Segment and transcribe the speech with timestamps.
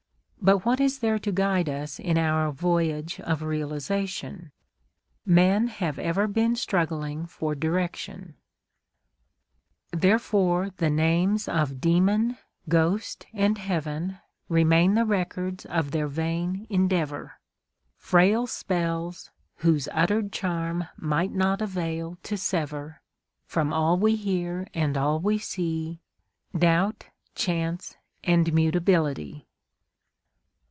[0.43, 4.51] But what is there to guide us in our voyage of realisation?
[5.23, 8.37] Men have ever been struggling for direction:
[9.91, 14.17] Therefore the names of Demon, Ghost, and Heaven
[14.49, 17.33] Remain the records of their vain endeavour,
[17.95, 23.03] Frail spells,—whose uttered charm might not avail to sever,
[23.45, 26.01] From all we hear and all we see,
[26.57, 27.05] Doubt,
[27.35, 29.45] chance and mutability.